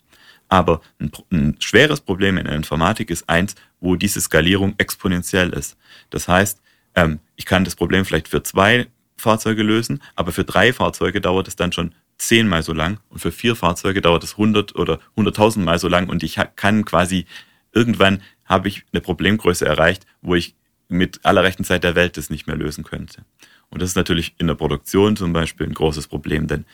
aber 0.50 0.82
ein, 1.00 1.12
ein, 1.32 1.56
schweres 1.60 2.02
Problem 2.02 2.38
in 2.38 2.46
der 2.46 2.56
Informatik 2.56 3.10
ist 3.10 3.28
eins, 3.30 3.56
wo 3.80 3.96
diese 3.96 4.22
Skalierung 4.22 4.76
exponentiell 4.78 5.50
ist. 5.50 5.78
Das 6.10 6.28
heißt, 6.28 6.62
ähm, 6.96 7.20
ich 7.36 7.46
kann 7.46 7.66
das 7.66 7.76
Problem 7.76 8.06
vielleicht 8.06 8.28
für 8.28 8.44
zwei 8.44 8.88
Fahrzeuge 9.18 9.64
lösen, 9.64 10.02
aber 10.16 10.32
für 10.32 10.44
drei 10.44 10.74
Fahrzeuge 10.74 11.22
dauert 11.22 11.48
es 11.48 11.56
dann 11.56 11.72
schon 11.72 11.94
zehnmal 12.18 12.64
so 12.64 12.74
lang 12.74 13.00
und 13.10 13.20
für 13.20 13.32
vier 13.32 13.56
Fahrzeuge 13.56 14.02
dauert 14.02 14.24
es 14.24 14.38
hundert 14.38 14.76
oder 14.76 15.00
hunderttausendmal 15.16 15.80
so 15.80 15.88
lang 15.88 16.10
und 16.10 16.24
ich 16.24 16.40
kann 16.56 16.86
quasi 16.86 17.26
irgendwann 17.72 18.22
habe 18.46 18.68
ich 18.68 18.86
eine 18.92 19.02
Problemgröße 19.02 19.66
erreicht, 19.66 20.06
wo 20.22 20.36
ich 20.36 20.56
mit 20.88 21.26
aller 21.26 21.44
rechten 21.44 21.64
Zeit 21.64 21.84
der 21.84 21.96
Welt 21.96 22.18
das 22.18 22.30
nicht 22.30 22.48
mehr 22.48 22.56
lösen 22.56 22.84
könnte. 22.84 23.26
Und 23.70 23.82
das 23.82 23.90
ist 23.90 23.96
natürlich 23.96 24.36
in 24.38 24.48
der 24.48 24.56
Produktion 24.56 25.18
zum 25.18 25.34
Beispiel 25.34 25.68
ein 25.68 25.74
großes 25.74 26.08
Problem, 26.08 26.48
denn 26.48 26.66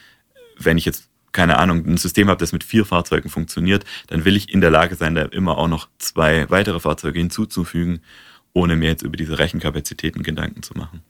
wenn 0.60 0.78
ich 0.78 0.86
jetzt 0.86 1.10
keine 1.34 1.58
Ahnung, 1.58 1.84
ein 1.86 1.98
System 1.98 2.30
habe, 2.30 2.40
das 2.40 2.54
mit 2.54 2.64
vier 2.64 2.86
Fahrzeugen 2.86 3.28
funktioniert, 3.28 3.86
dann 4.08 4.24
will 4.24 4.38
ich 4.38 4.54
in 4.54 4.62
der 4.62 4.70
Lage 4.70 4.96
sein, 4.96 5.16
da 5.16 5.24
immer 5.24 5.58
auch 5.58 5.68
noch 5.68 5.90
zwei 5.98 6.48
weitere 6.50 6.80
Fahrzeuge 6.80 7.20
hinzuzufügen, 7.20 8.02
ohne 8.54 8.76
mir 8.76 8.90
jetzt 8.90 9.02
über 9.02 9.18
diese 9.18 9.40
Rechenkapazitäten 9.40 10.22
Gedanken 10.22 10.62
zu 10.62 10.76
machen. 10.76 11.02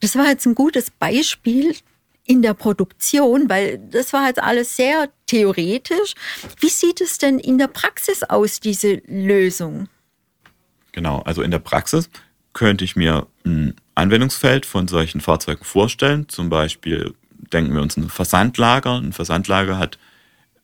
Das 0.00 0.16
war 0.16 0.26
jetzt 0.26 0.44
ein 0.46 0.56
gutes 0.56 0.90
Beispiel 0.90 1.76
in 2.26 2.42
der 2.42 2.54
Produktion, 2.54 3.48
weil 3.48 3.78
das 3.90 4.12
war 4.12 4.26
jetzt 4.26 4.42
alles 4.42 4.76
sehr 4.76 5.10
theoretisch. 5.26 6.14
Wie 6.58 6.68
sieht 6.68 7.00
es 7.00 7.18
denn 7.18 7.38
in 7.38 7.58
der 7.58 7.68
Praxis 7.68 8.22
aus, 8.22 8.60
diese 8.60 9.02
Lösung? 9.06 9.88
Genau, 10.92 11.20
also 11.20 11.42
in 11.42 11.50
der 11.50 11.58
Praxis 11.58 12.08
könnte 12.52 12.84
ich 12.84 12.96
mir 12.96 13.26
ein 13.44 13.74
Anwendungsfeld 13.94 14.64
von 14.64 14.88
solchen 14.88 15.20
Fahrzeugen 15.20 15.64
vorstellen, 15.64 16.28
zum 16.28 16.48
Beispiel 16.48 17.14
denken 17.52 17.74
wir 17.74 17.82
uns 17.82 17.96
ein 17.96 18.08
Versandlager. 18.08 18.96
Ein 18.96 19.12
Versandlager 19.12 19.78
hat 19.78 19.98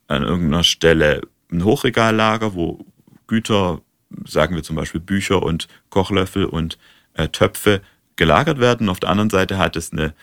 an 0.08 0.22
irgendeiner 0.22 0.64
Stelle 0.64 1.22
ein 1.50 1.64
Hochregallager, 1.64 2.54
wo 2.54 2.84
Güter, 3.26 3.80
sagen 4.26 4.56
wir 4.56 4.62
zum 4.62 4.76
Beispiel 4.76 5.00
Bücher 5.00 5.42
und 5.42 5.68
Kochlöffel 5.88 6.44
und 6.44 6.78
äh, 7.14 7.28
Töpfe 7.28 7.80
gelagert 8.16 8.58
werden. 8.58 8.88
Auf 8.88 9.00
der 9.00 9.10
anderen 9.10 9.30
Seite 9.30 9.58
hat 9.58 9.76
es 9.76 9.92
eine, 9.92 10.14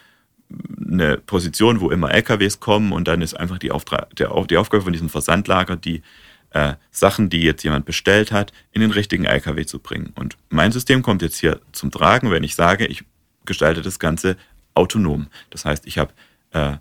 eine 0.90 1.18
Position, 1.18 1.82
wo 1.82 1.90
immer 1.92 2.12
LKWs 2.12 2.60
kommen 2.60 2.92
und 2.92 3.08
dann 3.08 3.22
ist 3.22 3.34
einfach 3.34 3.58
die, 3.58 3.72
Auftrag, 3.72 4.16
der, 4.16 4.30
die 4.50 4.58
Aufgabe 4.58 4.84
von 4.84 4.94
diesem 4.94 5.10
Versandlager, 5.10 5.76
die 5.76 6.02
äh, 6.52 6.76
Sachen, 6.92 7.30
die 7.30 7.42
jetzt 7.42 7.64
jemand 7.64 7.86
bestellt 7.86 8.32
hat, 8.32 8.54
in 8.72 8.82
den 8.82 8.92
richtigen 8.92 9.26
LKW 9.26 9.66
zu 9.66 9.80
bringen. 9.80 10.14
Und 10.16 10.38
mein 10.50 10.72
System 10.72 11.02
kommt 11.02 11.22
jetzt 11.22 11.40
hier 11.40 11.60
zum 11.74 11.92
Tragen, 11.92 12.32
wenn 12.32 12.44
ich 12.44 12.56
sage, 12.56 12.86
ich 12.86 13.04
gestalte 13.46 13.82
das 13.82 14.00
Ganze 14.00 14.38
autonom. 14.74 15.28
Das 15.50 15.66
heißt, 15.66 15.86
ich 15.86 15.98
habe 15.98 16.14
äh, 16.52 16.78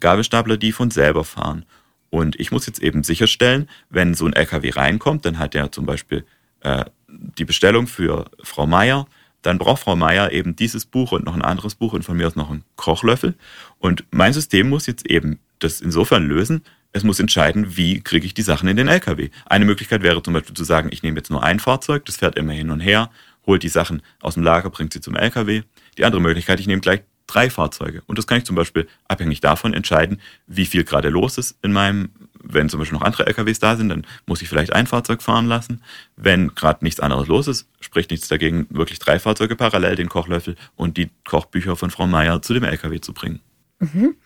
Gabelstapler, 0.00 0.56
die 0.56 0.72
von 0.72 0.90
selber 0.90 1.24
fahren. 1.24 1.64
Und 2.10 2.38
ich 2.38 2.52
muss 2.52 2.66
jetzt 2.66 2.82
eben 2.82 3.04
sicherstellen, 3.04 3.68
wenn 3.88 4.14
so 4.14 4.26
ein 4.26 4.34
LKW 4.34 4.70
reinkommt, 4.70 5.24
dann 5.24 5.38
hat 5.38 5.54
er 5.54 5.72
zum 5.72 5.86
Beispiel 5.86 6.26
äh, 6.60 6.84
die 7.08 7.44
Bestellung 7.44 7.86
für 7.86 8.30
Frau 8.42 8.66
Meier 8.66 9.06
dann 9.42 9.58
braucht 9.58 9.82
Frau 9.82 9.96
Meier 9.96 10.32
eben 10.32 10.56
dieses 10.56 10.86
Buch 10.86 11.12
und 11.12 11.24
noch 11.24 11.34
ein 11.34 11.42
anderes 11.42 11.74
Buch 11.74 11.92
und 11.92 12.04
von 12.04 12.16
mir 12.16 12.26
aus 12.26 12.36
noch 12.36 12.50
einen 12.50 12.64
Kochlöffel. 12.76 13.34
Und 13.78 14.04
mein 14.10 14.32
System 14.32 14.68
muss 14.68 14.86
jetzt 14.86 15.06
eben 15.06 15.38
das 15.58 15.80
insofern 15.80 16.26
lösen, 16.26 16.62
es 16.92 17.04
muss 17.04 17.20
entscheiden, 17.20 17.76
wie 17.76 18.00
kriege 18.00 18.26
ich 18.26 18.34
die 18.34 18.42
Sachen 18.42 18.68
in 18.68 18.76
den 18.76 18.88
LKW. 18.88 19.30
Eine 19.46 19.64
Möglichkeit 19.64 20.02
wäre 20.02 20.22
zum 20.22 20.34
Beispiel 20.34 20.54
zu 20.54 20.64
sagen, 20.64 20.90
ich 20.92 21.02
nehme 21.02 21.16
jetzt 21.16 21.30
nur 21.30 21.42
ein 21.42 21.58
Fahrzeug, 21.58 22.04
das 22.04 22.16
fährt 22.16 22.36
immer 22.36 22.52
hin 22.52 22.70
und 22.70 22.80
her, 22.80 23.10
holt 23.46 23.62
die 23.62 23.68
Sachen 23.68 24.02
aus 24.20 24.34
dem 24.34 24.42
Lager, 24.42 24.70
bringt 24.70 24.92
sie 24.92 25.00
zum 25.00 25.16
LKW. 25.16 25.62
Die 25.96 26.04
andere 26.04 26.20
Möglichkeit, 26.20 26.60
ich 26.60 26.66
nehme 26.66 26.80
gleich 26.80 27.00
drei 27.26 27.48
Fahrzeuge. 27.48 28.02
Und 28.06 28.18
das 28.18 28.26
kann 28.26 28.38
ich 28.38 28.44
zum 28.44 28.56
Beispiel 28.56 28.86
abhängig 29.08 29.40
davon 29.40 29.72
entscheiden, 29.72 30.20
wie 30.46 30.66
viel 30.66 30.84
gerade 30.84 31.08
los 31.08 31.38
ist 31.38 31.56
in 31.62 31.72
meinem, 31.72 32.10
wenn 32.42 32.68
zum 32.68 32.80
Beispiel 32.80 32.98
noch 32.98 33.04
andere 33.04 33.26
LKWs 33.26 33.58
da 33.58 33.76
sind, 33.76 33.88
dann 33.88 34.06
muss 34.26 34.42
ich 34.42 34.48
vielleicht 34.48 34.72
ein 34.72 34.86
Fahrzeug 34.86 35.22
fahren 35.22 35.46
lassen. 35.46 35.82
Wenn 36.16 36.54
gerade 36.54 36.84
nichts 36.84 37.00
anderes 37.00 37.28
los 37.28 37.48
ist, 37.48 37.68
spricht 37.80 38.10
nichts 38.10 38.28
dagegen, 38.28 38.66
wirklich 38.70 38.98
drei 38.98 39.18
Fahrzeuge 39.18 39.56
parallel, 39.56 39.96
den 39.96 40.08
Kochlöffel 40.08 40.56
und 40.76 40.96
die 40.96 41.10
Kochbücher 41.24 41.76
von 41.76 41.90
Frau 41.90 42.06
Meier 42.06 42.42
zu 42.42 42.54
dem 42.54 42.64
LKW 42.64 43.00
zu 43.00 43.12
bringen. 43.12 43.40
Mhm. 43.78 44.16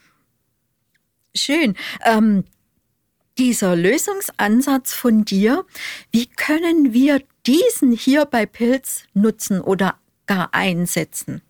Schön. 1.35 1.77
Ähm, 2.05 2.45
dieser 3.39 3.77
Lösungsansatz 3.77 4.95
von 4.95 5.25
dir, 5.25 5.65
wie 6.11 6.27
können 6.27 6.93
wir 6.93 7.23
diesen 7.47 7.93
hier 7.93 8.25
bei 8.25 8.47
Pilz 8.47 9.05
nutzen 9.13 9.61
oder 9.61 9.97
gar 10.27 10.55
einsetzen? 10.55 11.43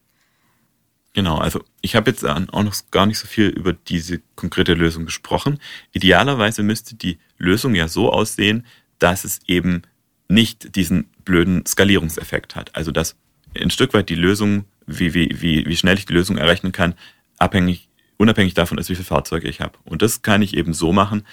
Genau, 1.17 1.39
also 1.39 1.65
ich 1.81 1.97
habe 1.97 2.11
jetzt 2.11 2.27
auch 2.27 2.63
noch 2.63 2.75
gar 2.91 3.07
nicht 3.07 3.19
so 3.19 3.27
viel 3.27 3.47
über 3.47 3.73
diese 3.73 4.21
konkrete 4.35 4.75
Lösung 4.75 5.07
gesprochen. 5.07 5.59
Idealerweise 5.93 6.63
müsste 6.63 6.95
die 6.95 7.17
Lösung 7.39 7.75
ja 7.75 7.89
so 7.89 8.13
aussehen, 8.13 8.67
dass 8.99 9.25
es 9.25 9.41
eben 9.47 9.81
nicht 10.29 10.77
diesen 10.77 11.09
blöden 11.25 11.65
Skalierungseffekt 11.65 12.55
hat. 12.55 12.77
Also 12.77 12.93
dass 12.93 13.17
ein 13.59 13.71
Stück 13.71 13.95
weit 13.95 14.11
die 14.11 14.15
Lösung, 14.15 14.67
wie, 14.87 15.15
wie, 15.15 15.35
wie, 15.41 15.65
wie 15.65 15.77
schnell 15.77 15.97
ich 15.97 16.05
die 16.05 16.13
Lösung 16.13 16.37
errechnen 16.37 16.73
kann, 16.73 16.93
abhängig, 17.39 17.89
unabhängig 18.19 18.53
davon 18.53 18.77
ist, 18.77 18.91
wie 18.91 18.95
viele 18.95 19.07
Fahrzeuge 19.07 19.49
ich 19.49 19.63
habe. 19.63 19.79
Und 19.85 20.03
das 20.03 20.21
kann 20.21 20.43
ich 20.43 20.55
eben 20.55 20.75
so 20.75 20.93
machen, 20.93 21.25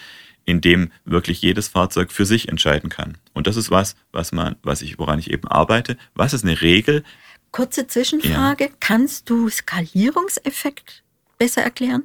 indem 0.45 0.93
wirklich 1.03 1.41
jedes 1.41 1.67
Fahrzeug 1.67 2.13
für 2.13 2.25
sich 2.25 2.47
entscheiden 2.47 2.89
kann. 2.89 3.17
Und 3.33 3.47
das 3.47 3.57
ist 3.57 3.69
was, 3.69 3.97
was 4.13 4.31
man, 4.31 4.55
was 4.63 4.81
ich, 4.81 4.97
woran 4.97 5.19
ich 5.19 5.29
eben 5.29 5.49
arbeite. 5.49 5.97
Was 6.15 6.33
ist 6.33 6.45
eine 6.45 6.61
Regel, 6.61 7.03
Kurze 7.53 7.87
Zwischenfrage. 7.87 8.65
Ja. 8.65 8.71
Kannst 8.81 9.29
du 9.29 9.47
Skalierungseffekt 9.47 11.03
besser 11.37 11.61
erklären? 11.61 12.03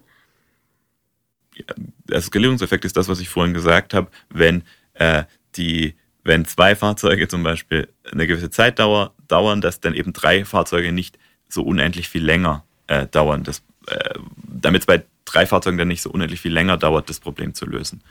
der 2.09 2.21
Skalierungseffekt 2.21 2.85
ist 2.85 2.97
das, 2.97 3.09
was 3.09 3.21
ich 3.21 3.29
vorhin 3.29 3.55
gesagt 3.55 3.95
habe. 3.95 4.09
Wenn 4.31 4.63
äh, 4.95 5.25
die, 5.57 5.95
wenn 6.25 6.45
zwei 6.45 6.75
Fahrzeuge 6.77 7.29
zum 7.29 7.43
Beispiel 7.43 7.89
eine 8.11 8.27
gewisse 8.27 8.51
Zeitdauer 8.51 9.15
dauern, 9.29 9.61
dass 9.61 9.81
dann 9.81 9.95
eben 9.95 10.13
drei 10.13 10.45
Fahrzeuge 10.45 10.93
nicht 10.93 11.19
so 11.49 11.63
unendlich 11.63 12.09
viel 12.09 12.25
länger 12.25 12.65
äh, 12.87 13.07
dauern. 13.07 13.45
Das, 13.45 13.63
äh, 13.87 14.15
damit 14.37 14.83
es 14.83 14.87
bei 14.87 15.05
drei 15.25 15.47
Fahrzeugen 15.47 15.79
dann 15.79 15.89
nicht 15.89 16.03
so 16.03 16.11
unendlich 16.11 16.41
viel 16.41 16.53
länger 16.53 16.77
dauert, 16.77 17.09
das 17.09 17.21
Problem 17.21 17.55
zu 17.55 17.67
lösen. 17.67 18.03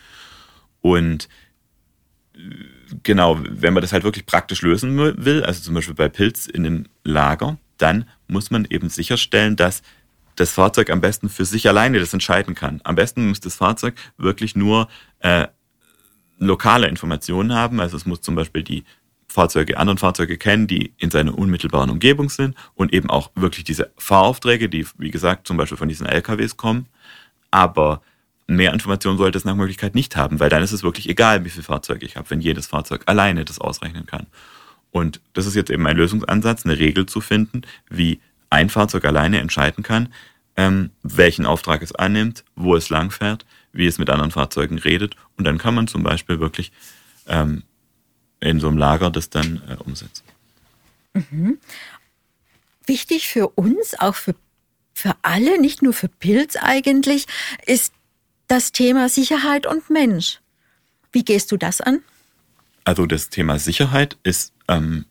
Und 0.82 1.28
genau, 3.04 3.40
wenn 3.42 3.74
man 3.74 3.82
das 3.82 3.94
halt 3.94 4.04
wirklich 4.04 4.26
praktisch 4.26 4.62
lösen 4.62 4.98
will, 4.98 5.44
also 5.44 5.62
zum 5.62 5.74
Beispiel 5.74 5.96
bei 5.96 6.10
Pilz 6.10 6.48
in 6.48 6.66
einem 6.66 6.86
Lager, 7.04 7.58
dann 7.78 8.06
muss 8.28 8.52
man 8.52 8.66
eben 8.70 8.90
sicherstellen, 8.90 9.56
dass 9.56 9.82
das 10.36 10.52
Fahrzeug 10.52 10.90
am 10.90 11.02
besten 11.02 11.30
für 11.30 11.46
sich 11.46 11.68
alleine 11.68 12.00
das 12.00 12.14
entscheiden 12.14 12.56
kann. 12.56 12.80
Am 12.84 12.96
besten 12.96 13.28
muss 13.28 13.40
das 13.40 13.56
Fahrzeug 13.56 13.96
wirklich 14.18 14.56
nur 14.56 14.88
äh, 15.20 15.48
lokale 16.38 16.88
Informationen 16.88 17.54
haben. 17.54 17.80
Also 17.80 17.98
es 17.98 18.06
muss 18.06 18.22
zum 18.22 18.36
Beispiel 18.36 18.64
die 18.64 18.84
Fahrzeuge, 19.28 19.78
anderen 19.78 19.98
Fahrzeuge 19.98 20.38
kennen, 20.38 20.68
die 20.68 20.94
in 20.98 21.12
seiner 21.12 21.38
unmittelbaren 21.38 21.90
Umgebung 21.90 22.30
sind 22.30 22.56
und 22.76 22.94
eben 22.94 23.10
auch 23.10 23.32
wirklich 23.36 23.66
diese 23.66 23.92
Fahraufträge, 23.98 24.70
die, 24.70 24.86
wie 24.98 25.12
gesagt, 25.12 25.48
zum 25.48 25.58
Beispiel 25.58 25.78
von 25.78 25.90
diesen 25.90 26.06
LKWs 26.06 26.56
kommen. 26.56 26.88
Aber 27.52 28.02
Mehr 28.48 28.74
Informationen 28.74 29.18
sollte 29.18 29.38
es 29.38 29.46
nach 29.46 29.56
Möglichkeit 29.56 29.94
nicht 29.94 30.16
haben, 30.16 30.40
weil 30.40 30.50
dann 30.50 30.64
ist 30.64 30.72
es 30.72 30.84
wirklich 30.84 31.10
egal, 31.10 31.44
wie 31.44 31.50
viel 31.50 31.64
Fahrzeuge 31.64 32.06
ich 32.06 32.16
habe, 32.16 32.30
wenn 32.30 32.40
jedes 32.40 32.68
Fahrzeug 32.68 33.04
alleine 33.06 33.44
das 33.44 33.60
ausrechnen 33.60 34.06
kann. 34.06 34.28
Und 34.92 35.20
das 35.34 35.46
ist 35.46 35.56
jetzt 35.56 35.70
eben 35.70 35.86
ein 35.86 35.98
Lösungsansatz, 35.98 36.66
eine 36.66 36.80
Regel 36.80 37.06
zu 37.06 37.20
finden, 37.20 37.64
wie 37.90 38.22
ein 38.50 38.70
Fahrzeug 38.70 39.06
alleine 39.06 39.40
entscheiden 39.40 39.84
kann, 39.84 40.14
ähm, 40.56 40.92
welchen 41.04 41.46
Auftrag 41.46 41.82
es 41.82 41.94
annimmt, 41.94 42.46
wo 42.56 42.76
es 42.76 42.90
langfährt, 42.90 43.46
wie 43.74 43.86
es 43.86 43.98
mit 43.98 44.10
anderen 44.10 44.32
Fahrzeugen 44.32 44.78
redet. 44.80 45.16
Und 45.38 45.44
dann 45.44 45.58
kann 45.58 45.76
man 45.76 45.88
zum 45.88 46.04
Beispiel 46.04 46.40
wirklich 46.40 46.72
ähm, 47.28 47.64
in 48.40 48.60
so 48.60 48.68
einem 48.68 48.78
Lager 48.78 49.10
das 49.10 49.30
dann 49.30 49.62
äh, 49.68 49.76
umsetzen. 49.84 50.24
Mhm. 51.14 51.58
Wichtig 52.86 53.28
für 53.28 53.50
uns, 53.50 54.00
auch 54.00 54.16
für, 54.16 54.36
für 54.94 55.16
alle, 55.22 55.60
nicht 55.60 55.82
nur 55.82 55.94
für 55.94 56.08
Pilz 56.08 56.56
eigentlich, 56.56 57.26
ist 57.66 57.94
das 58.48 58.72
Thema 58.72 59.10
Sicherheit 59.10 59.66
und 59.66 59.90
Mensch. 59.90 60.40
Wie 61.12 61.24
gehst 61.24 61.52
du 61.52 61.58
das 61.58 61.82
an? 61.82 62.02
Also 62.84 63.06
das 63.06 63.30
Thema 63.30 63.60
Sicherheit 63.60 64.18
ist, 64.24 64.54
ähm, 64.68 65.06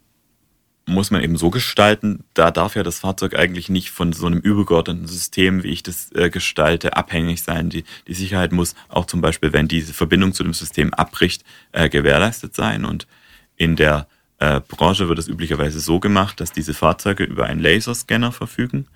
muss 0.86 1.10
man 1.10 1.22
eben 1.22 1.36
so 1.36 1.50
gestalten, 1.50 2.24
da 2.32 2.50
darf 2.50 2.76
ja 2.76 2.84
das 2.84 3.00
Fahrzeug 3.00 3.36
eigentlich 3.36 3.68
nicht 3.68 3.90
von 3.90 4.12
so 4.12 4.26
einem 4.26 4.38
übergeordneten 4.38 5.06
System, 5.06 5.64
wie 5.64 5.70
ich 5.70 5.82
das 5.82 6.12
äh, 6.12 6.30
gestalte, 6.30 6.96
abhängig 6.96 7.42
sein. 7.42 7.70
Die, 7.70 7.84
die 8.06 8.14
Sicherheit 8.14 8.52
muss 8.52 8.74
auch 8.88 9.06
zum 9.06 9.20
Beispiel, 9.20 9.52
wenn 9.52 9.66
diese 9.66 9.92
Verbindung 9.92 10.32
zu 10.32 10.44
dem 10.44 10.54
System 10.54 10.94
abbricht, 10.94 11.44
äh, 11.72 11.88
gewährleistet 11.88 12.54
sein. 12.54 12.84
Und 12.84 13.08
in 13.56 13.74
der 13.74 14.06
äh, 14.38 14.60
Branche 14.60 15.08
wird 15.08 15.18
es 15.18 15.28
üblicherweise 15.28 15.80
so 15.80 15.98
gemacht, 15.98 16.40
dass 16.40 16.52
diese 16.52 16.72
Fahrzeuge 16.72 17.24
über 17.24 17.46
einen 17.46 17.60
Laserscanner 17.60 18.30
verfügen. 18.30 18.86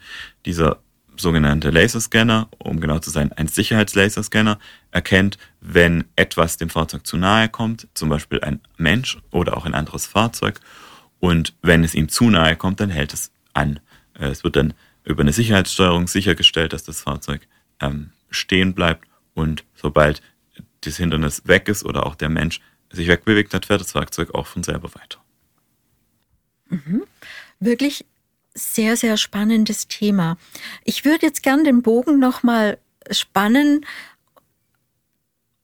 Dieser 0.47 0.78
sogenannte 1.20 1.70
Laserscanner, 1.70 2.48
um 2.58 2.80
genau 2.80 2.98
zu 2.98 3.10
sein, 3.10 3.32
ein 3.32 3.48
Sicherheitslaserscanner, 3.48 4.58
erkennt, 4.90 5.38
wenn 5.60 6.04
etwas 6.16 6.56
dem 6.56 6.70
Fahrzeug 6.70 7.06
zu 7.06 7.16
nahe 7.16 7.48
kommt, 7.48 7.88
zum 7.94 8.08
Beispiel 8.08 8.40
ein 8.40 8.60
Mensch 8.76 9.18
oder 9.30 9.56
auch 9.56 9.66
ein 9.66 9.74
anderes 9.74 10.06
Fahrzeug. 10.06 10.60
Und 11.18 11.54
wenn 11.62 11.84
es 11.84 11.94
ihm 11.94 12.08
zu 12.08 12.30
nahe 12.30 12.56
kommt, 12.56 12.80
dann 12.80 12.90
hält 12.90 13.12
es 13.12 13.30
an. 13.52 13.80
Äh, 14.18 14.26
es 14.28 14.44
wird 14.44 14.56
dann 14.56 14.74
über 15.04 15.22
eine 15.22 15.32
Sicherheitssteuerung 15.32 16.08
sichergestellt, 16.08 16.72
dass 16.72 16.84
das 16.84 17.00
Fahrzeug 17.00 17.46
ähm, 17.80 18.10
stehen 18.30 18.74
bleibt 18.74 19.06
und 19.34 19.64
sobald 19.74 20.22
das 20.82 20.96
Hindernis 20.96 21.42
weg 21.46 21.68
ist 21.68 21.84
oder 21.84 22.06
auch 22.06 22.14
der 22.14 22.28
Mensch 22.28 22.60
sich 22.90 23.08
wegbewegt 23.08 23.54
hat, 23.54 23.66
fährt 23.66 23.80
das 23.80 23.92
Fahrzeug 23.92 24.34
auch 24.34 24.46
von 24.46 24.62
selber 24.62 24.90
weiter. 24.94 25.18
Mhm. 26.68 27.04
Wirklich 27.58 28.04
sehr, 28.54 28.97
sehr 28.97 29.16
spannendes 29.16 29.88
Thema. 29.88 30.37
Ich 30.85 31.04
würde 31.04 31.26
jetzt 31.26 31.42
gern 31.42 31.64
den 31.64 31.83
Bogen 31.83 32.19
nochmal 32.19 32.78
spannen 33.11 33.87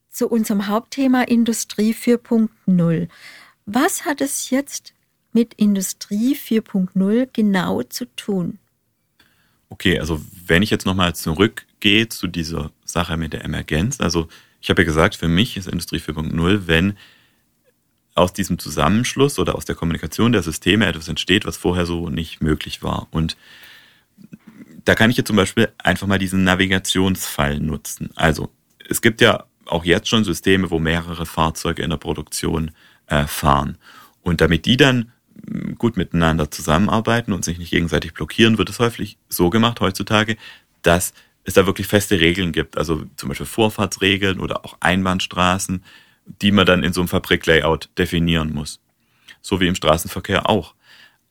zu 0.09 0.27
unserem 0.27 0.67
Hauptthema 0.67 1.23
Industrie 1.23 1.93
4.0. 1.93 3.07
Was 3.65 4.05
hat 4.05 4.21
es 4.21 4.49
jetzt 4.49 4.93
mit 5.33 5.53
Industrie 5.55 6.35
4.0 6.35 7.29
genau 7.31 7.83
zu 7.83 8.05
tun? 8.15 8.57
Okay, 9.69 9.99
also 9.99 10.21
wenn 10.45 10.63
ich 10.63 10.69
jetzt 10.69 10.85
nochmal 10.85 11.13
zurückgehe 11.13 12.09
zu 12.09 12.27
dieser 12.27 12.71
Sache 12.85 13.17
mit 13.17 13.33
der 13.33 13.43
Emergenz, 13.43 13.99
also 13.99 14.27
ich 14.61 14.69
habe 14.69 14.81
ja 14.81 14.85
gesagt, 14.85 15.15
für 15.15 15.27
mich 15.27 15.57
ist 15.57 15.67
Industrie 15.67 15.99
4.0, 15.99 16.67
wenn 16.67 16.97
aus 18.17 18.33
diesem 18.33 18.59
Zusammenschluss 18.59 19.39
oder 19.39 19.55
aus 19.55 19.65
der 19.65 19.75
Kommunikation 19.75 20.31
der 20.31 20.43
Systeme 20.43 20.85
etwas 20.85 21.07
entsteht, 21.07 21.45
was 21.45 21.57
vorher 21.57 21.85
so 21.85 22.09
nicht 22.09 22.41
möglich 22.41 22.83
war. 22.83 23.07
Und 23.11 23.37
da 24.85 24.95
kann 24.95 25.09
ich 25.09 25.17
jetzt 25.17 25.27
zum 25.27 25.35
Beispiel 25.35 25.69
einfach 25.77 26.07
mal 26.07 26.17
diesen 26.17 26.43
Navigationsfall 26.43 27.59
nutzen. 27.59 28.09
Also 28.15 28.49
es 28.89 29.01
gibt 29.01 29.21
ja 29.21 29.45
auch 29.65 29.85
jetzt 29.85 30.07
schon 30.07 30.23
Systeme, 30.23 30.71
wo 30.71 30.79
mehrere 30.79 31.25
Fahrzeuge 31.25 31.83
in 31.83 31.89
der 31.89 31.97
Produktion 31.97 32.71
äh, 33.07 33.27
fahren. 33.27 33.77
Und 34.21 34.41
damit 34.41 34.65
die 34.65 34.77
dann 34.77 35.11
hm, 35.45 35.75
gut 35.75 35.97
miteinander 35.97 36.49
zusammenarbeiten 36.49 37.33
und 37.33 37.43
sich 37.43 37.57
nicht 37.57 37.71
gegenseitig 37.71 38.13
blockieren, 38.13 38.57
wird 38.57 38.69
es 38.69 38.79
häufig 38.79 39.17
so 39.29 39.49
gemacht 39.49 39.81
heutzutage, 39.81 40.37
dass 40.81 41.13
es 41.43 41.53
da 41.53 41.65
wirklich 41.65 41.87
feste 41.87 42.19
Regeln 42.19 42.51
gibt. 42.51 42.77
Also 42.77 43.03
zum 43.15 43.29
Beispiel 43.29 43.45
Vorfahrtsregeln 43.45 44.39
oder 44.39 44.65
auch 44.65 44.77
Einbahnstraßen, 44.79 45.83
die 46.41 46.51
man 46.51 46.65
dann 46.65 46.83
in 46.83 46.93
so 46.93 47.01
einem 47.01 47.07
Fabriklayout 47.07 47.89
definieren 47.97 48.53
muss. 48.53 48.79
So 49.41 49.59
wie 49.59 49.67
im 49.67 49.75
Straßenverkehr 49.75 50.49
auch. 50.49 50.75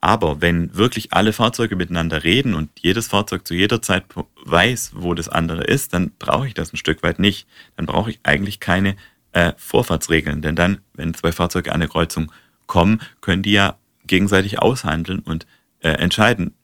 Aber 0.00 0.41
wenn 0.41 0.75
wirklich 0.76 1.12
alle 1.12 1.33
Fahrzeuge 1.33 1.75
miteinander 1.75 2.23
reden 2.23 2.55
und 2.55 2.71
jedes 2.81 3.09
Fahrzeug 3.09 3.47
zu 3.47 3.55
jeder 3.55 3.83
Zeit 3.83 4.05
weiß, 4.45 4.93
wo 4.95 5.15
das 5.15 5.29
andere 5.29 5.65
ist, 5.65 5.95
dann 5.95 6.12
brauche 6.19 6.47
ich 6.47 6.55
das 6.55 6.73
ein 6.73 6.76
Stück 6.76 7.03
weit 7.03 7.19
nicht. 7.19 7.47
Dann 7.76 7.87
brauche 7.87 8.11
ich 8.11 8.21
eigentlich 8.23 8.61
keine 8.61 8.97
äh, 9.33 9.53
Vorfahrtsregeln. 9.57 10.43
Denn 10.43 10.55
dann, 10.55 10.79
wenn 10.95 11.15
zwei 11.15 11.33
Fahrzeuge 11.33 11.71
an 11.71 11.76
eine 11.76 11.88
Kreuzung 11.88 12.31
kommen, 12.67 13.00
können 13.21 13.43
die 13.43 13.53
ja 13.53 13.76
gegenseitig 14.07 14.61
aushandeln 14.61 15.21
und 15.21 15.47
äh, 15.81 15.91
entscheiden 15.91 16.55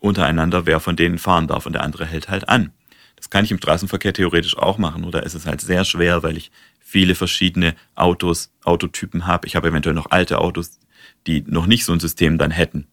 untereinander, 0.00 0.66
wer 0.66 0.80
von 0.80 0.96
denen 0.96 1.18
fahren 1.18 1.48
darf 1.48 1.66
und 1.66 1.72
der 1.72 1.82
andere 1.82 2.06
hält 2.06 2.28
halt 2.28 2.48
an. 2.48 2.72
Das 3.16 3.30
kann 3.30 3.44
ich 3.44 3.50
im 3.50 3.58
Straßenverkehr 3.58 4.12
theoretisch 4.12 4.56
auch 4.56 4.78
machen. 4.78 5.04
Oder 5.04 5.24
ist 5.24 5.34
es 5.34 5.46
halt 5.46 5.60
sehr 5.60 5.84
schwer, 5.84 6.22
weil 6.22 6.36
ich 6.36 6.50
viele 6.78 7.14
verschiedene 7.14 7.74
Autos, 7.94 8.52
Autotypen 8.62 9.26
habe. 9.26 9.46
Ich 9.46 9.56
habe 9.56 9.68
eventuell 9.68 9.94
noch 9.94 10.10
alte 10.10 10.38
Autos, 10.38 10.78
die 11.26 11.42
noch 11.46 11.66
nicht 11.66 11.84
so 11.84 11.92
ein 11.92 12.00
System 12.00 12.38
dann 12.38 12.50
hätten. 12.50 12.86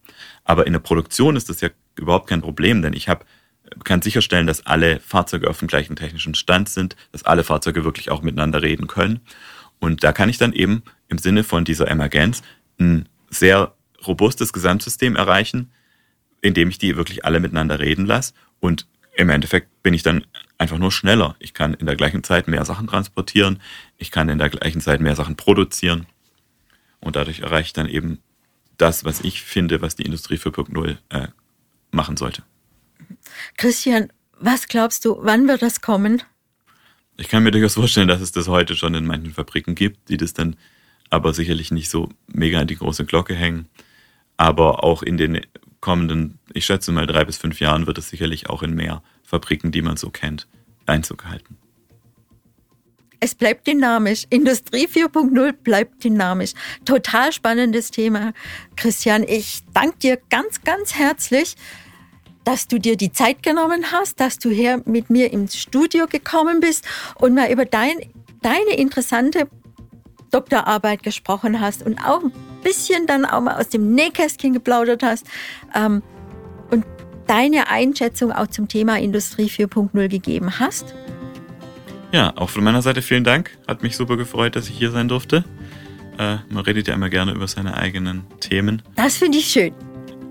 Aber 0.44 0.66
in 0.66 0.72
der 0.72 0.80
Produktion 0.80 1.36
ist 1.36 1.48
das 1.48 1.60
ja 1.60 1.70
überhaupt 1.96 2.28
kein 2.28 2.40
Problem, 2.40 2.82
denn 2.82 2.92
ich 2.92 3.08
habe 3.08 3.24
kann 3.82 4.02
sicherstellen, 4.02 4.46
dass 4.46 4.66
alle 4.66 5.00
Fahrzeuge 5.00 5.48
auf 5.48 5.58
dem 5.58 5.68
gleichen 5.68 5.96
technischen 5.96 6.34
Stand 6.34 6.68
sind, 6.68 6.96
dass 7.12 7.24
alle 7.24 7.44
Fahrzeuge 7.44 7.84
wirklich 7.84 8.10
auch 8.10 8.22
miteinander 8.22 8.62
reden 8.62 8.86
können. 8.86 9.20
Und 9.78 10.04
da 10.04 10.12
kann 10.12 10.28
ich 10.28 10.38
dann 10.38 10.52
eben 10.52 10.82
im 11.08 11.18
Sinne 11.18 11.44
von 11.44 11.64
dieser 11.64 11.88
Emergenz 11.88 12.42
ein 12.78 13.08
sehr 13.30 13.74
robustes 14.06 14.52
Gesamtsystem 14.52 15.16
erreichen, 15.16 15.72
indem 16.40 16.68
ich 16.68 16.78
die 16.78 16.96
wirklich 16.96 17.24
alle 17.24 17.40
miteinander 17.40 17.78
reden 17.78 18.06
lasse. 18.06 18.34
Und 18.60 18.86
im 19.16 19.30
Endeffekt 19.30 19.82
bin 19.82 19.94
ich 19.94 20.02
dann 20.02 20.24
einfach 20.58 20.78
nur 20.78 20.92
schneller. 20.92 21.36
Ich 21.38 21.54
kann 21.54 21.74
in 21.74 21.86
der 21.86 21.96
gleichen 21.96 22.22
Zeit 22.22 22.48
mehr 22.48 22.64
Sachen 22.64 22.86
transportieren, 22.86 23.60
ich 23.96 24.10
kann 24.10 24.28
in 24.28 24.38
der 24.38 24.50
gleichen 24.50 24.80
Zeit 24.80 25.00
mehr 25.00 25.16
Sachen 25.16 25.36
produzieren. 25.36 26.06
Und 27.00 27.16
dadurch 27.16 27.40
erreiche 27.40 27.66
ich 27.66 27.72
dann 27.72 27.88
eben 27.88 28.18
das, 28.78 29.04
was 29.04 29.20
ich 29.20 29.42
finde, 29.42 29.82
was 29.82 29.94
die 29.96 30.04
Industrie 30.04 30.36
4.0 30.36 30.96
äh, 31.10 31.28
machen 31.90 32.16
sollte. 32.16 32.42
Christian, 33.56 34.10
was 34.38 34.68
glaubst 34.68 35.04
du, 35.04 35.18
wann 35.20 35.46
wird 35.48 35.62
das 35.62 35.80
kommen? 35.80 36.22
Ich 37.16 37.28
kann 37.28 37.42
mir 37.42 37.50
durchaus 37.50 37.74
vorstellen, 37.74 38.08
dass 38.08 38.20
es 38.20 38.32
das 38.32 38.48
heute 38.48 38.74
schon 38.74 38.94
in 38.94 39.06
manchen 39.06 39.32
Fabriken 39.32 39.74
gibt, 39.74 40.08
die 40.08 40.16
das 40.16 40.32
dann 40.32 40.56
aber 41.10 41.32
sicherlich 41.32 41.70
nicht 41.70 41.90
so 41.90 42.08
mega 42.26 42.58
an 42.58 42.66
die 42.66 42.76
große 42.76 43.04
Glocke 43.04 43.34
hängen. 43.34 43.68
Aber 44.36 44.82
auch 44.82 45.02
in 45.02 45.16
den 45.16 45.40
kommenden, 45.84 46.38
ich 46.54 46.64
schätze 46.64 46.92
mal 46.92 47.06
drei 47.06 47.24
bis 47.24 47.36
fünf 47.36 47.60
Jahren, 47.60 47.86
wird 47.86 47.98
es 47.98 48.08
sicherlich 48.08 48.48
auch 48.48 48.62
in 48.62 48.74
mehr 48.74 49.02
Fabriken, 49.22 49.70
die 49.70 49.82
man 49.82 49.98
so 49.98 50.08
kennt, 50.08 50.48
Einzug 50.86 51.26
halten. 51.26 51.58
Es 53.20 53.34
bleibt 53.34 53.66
dynamisch. 53.66 54.24
Industrie 54.30 54.86
4.0 54.86 55.52
bleibt 55.52 56.02
dynamisch. 56.02 56.52
Total 56.86 57.32
spannendes 57.32 57.90
Thema. 57.90 58.32
Christian, 58.76 59.24
ich 59.26 59.60
danke 59.74 59.98
dir 59.98 60.18
ganz, 60.30 60.62
ganz 60.62 60.94
herzlich 60.94 61.56
dass 62.44 62.68
du 62.68 62.78
dir 62.78 62.98
die 62.98 63.10
Zeit 63.10 63.42
genommen 63.42 63.90
hast, 63.90 64.20
dass 64.20 64.38
du 64.38 64.50
hier 64.50 64.82
mit 64.84 65.08
mir 65.08 65.32
ins 65.32 65.56
Studio 65.56 66.06
gekommen 66.06 66.60
bist 66.60 66.84
und 67.14 67.34
mal 67.34 67.50
über 67.50 67.64
dein, 67.64 67.96
deine 68.42 68.76
interessante 68.76 69.48
Doktorarbeit 70.34 71.02
gesprochen 71.02 71.60
hast 71.60 71.84
und 71.86 71.98
auch 71.98 72.22
ein 72.22 72.32
bisschen 72.62 73.06
dann 73.06 73.24
auch 73.24 73.40
mal 73.40 73.60
aus 73.60 73.68
dem 73.68 73.94
Nähkästchen 73.94 74.52
geplaudert 74.52 75.02
hast 75.02 75.26
ähm, 75.74 76.02
und 76.70 76.84
deine 77.26 77.70
Einschätzung 77.70 78.32
auch 78.32 78.48
zum 78.48 78.68
Thema 78.68 78.98
Industrie 78.98 79.46
4.0 79.46 80.08
gegeben 80.08 80.58
hast. 80.58 80.94
Ja, 82.12 82.32
auch 82.36 82.50
von 82.50 82.62
meiner 82.64 82.82
Seite 82.82 83.02
vielen 83.02 83.24
Dank. 83.24 83.56
Hat 83.66 83.82
mich 83.82 83.96
super 83.96 84.16
gefreut, 84.16 84.56
dass 84.56 84.68
ich 84.68 84.76
hier 84.76 84.90
sein 84.90 85.08
durfte. 85.08 85.44
Äh, 86.18 86.36
man 86.48 86.64
redet 86.64 86.88
ja 86.88 86.94
immer 86.94 87.10
gerne 87.10 87.32
über 87.32 87.48
seine 87.48 87.76
eigenen 87.76 88.24
Themen. 88.40 88.82
Das 88.96 89.16
finde 89.16 89.38
ich 89.38 89.46
schön. 89.46 89.74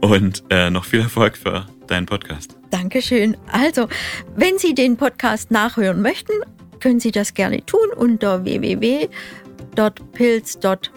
Und 0.02 0.44
äh, 0.50 0.70
noch 0.70 0.86
viel 0.86 1.02
Erfolg 1.02 1.38
für 1.38 1.66
deinen 1.88 2.06
Podcast. 2.06 2.58
Dankeschön. 2.70 3.38
Also, 3.52 3.88
wenn 4.36 4.58
Sie 4.58 4.74
den 4.74 4.98
Podcast 4.98 5.52
nachhören 5.52 6.02
möchten, 6.02 6.34
können 6.80 7.00
Sie 7.00 7.12
das 7.12 7.34
gerne 7.34 7.66
tun 7.66 7.88
unter 7.96 8.46
www.pilz.de. 9.76 10.88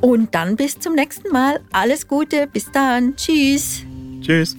Und 0.00 0.32
dann 0.34 0.56
bis 0.56 0.78
zum 0.78 0.94
nächsten 0.94 1.32
Mal. 1.32 1.60
Alles 1.72 2.06
Gute, 2.06 2.46
bis 2.46 2.70
dann. 2.70 3.16
Tschüss. 3.16 3.82
Tschüss. 4.20 4.56